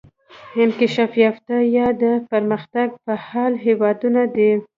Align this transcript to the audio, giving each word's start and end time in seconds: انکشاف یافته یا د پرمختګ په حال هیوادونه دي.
انکشاف 0.63 1.11
یافته 1.23 1.55
یا 1.77 1.87
د 2.01 2.03
پرمختګ 2.31 2.87
په 3.03 3.13
حال 3.27 3.53
هیوادونه 3.65 4.21
دي. 4.35 4.51